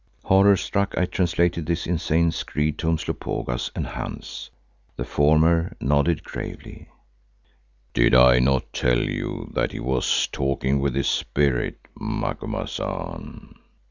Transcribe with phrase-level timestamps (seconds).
[0.25, 4.49] Horrorstruck I translated this insane screed to Umslopogaas and Hans.
[4.95, 6.89] The former nodded gravely.
[7.93, 13.53] "Did I not tell you that he was talking with his Spirit, Macumazahn?"